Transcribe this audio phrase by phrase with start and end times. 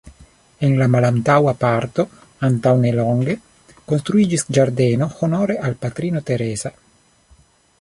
[0.67, 2.05] En la malantaŭa parto
[2.47, 3.35] antaŭnelonge
[3.91, 6.73] konstruiĝis ĝardeno honore al Patrino Teresa.